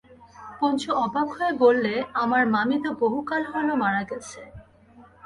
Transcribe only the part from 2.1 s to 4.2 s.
আমার মামী তো বহুকাল হল মারা